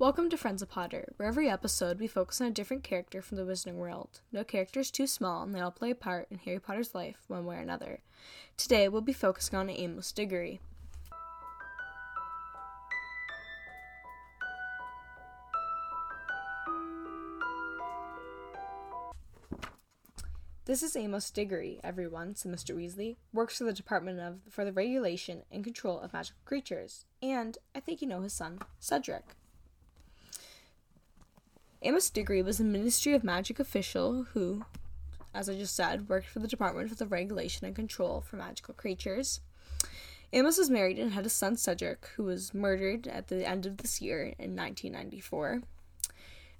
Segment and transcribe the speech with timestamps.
[0.00, 3.36] Welcome to Friends of Potter, where every episode we focus on a different character from
[3.36, 4.20] the Wizarding World.
[4.30, 7.24] No character is too small, and they all play a part in Harry Potter's life,
[7.26, 7.98] one way or another.
[8.56, 10.60] Today, we'll be focusing on Amos Diggory.
[20.66, 22.76] This is Amos Diggory, everyone, said Mr.
[22.76, 23.16] Weasley.
[23.32, 27.04] Works for the Department of for the Regulation and Control of Magical Creatures.
[27.20, 29.34] And I think you know his son, Cedric.
[31.80, 34.64] Amos Diggory was a Ministry of Magic official who,
[35.32, 38.74] as I just said, worked for the Department for the Regulation and Control for Magical
[38.74, 39.40] Creatures.
[40.32, 43.76] Amos was married and had a son, Cedric, who was murdered at the end of
[43.76, 45.62] this year in 1994.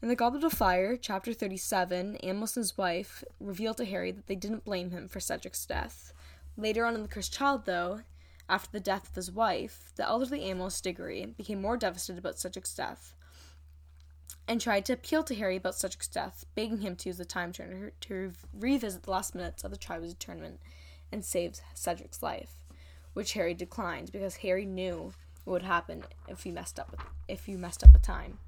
[0.01, 4.29] In The Goblet of Fire, chapter 37, Amos and his wife revealed to Harry that
[4.29, 6.13] they didn't blame him for Cedric's death.
[6.57, 8.03] Later on in The Cursed Child, though,
[8.49, 12.73] after the death of his wife, the elderly Amos Diggory became more devastated about Cedric's
[12.73, 13.15] death
[14.47, 17.53] and tried to appeal to Harry about Cedric's death, begging him to use the time
[17.53, 20.61] turner to revisit the last minutes of the Triwizard Tournament
[21.13, 22.53] and save Cedric's life,
[23.13, 25.13] which Harry declined because Harry knew
[25.45, 28.39] what would happen if he messed up with, if you messed up with time.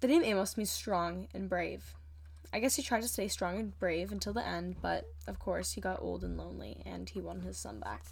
[0.00, 1.94] The name Amos means strong and brave.
[2.52, 5.72] I guess he tried to stay strong and brave until the end, but of course
[5.72, 8.02] he got old and lonely and he wanted his son back.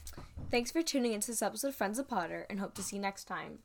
[0.50, 3.02] Thanks for tuning into this episode of Friends of Potter and hope to see you
[3.02, 3.58] next time.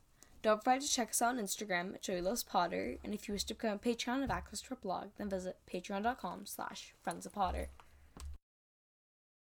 [0.46, 3.34] Don't forget to check us out on Instagram at Joey Loves Potter, and if you
[3.34, 7.26] wish to become a Patreon of access to our blog, then visit patreon.com slash friends
[7.26, 7.68] of Potter.